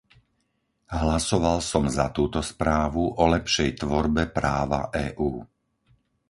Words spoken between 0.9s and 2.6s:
Hlasoval som za túto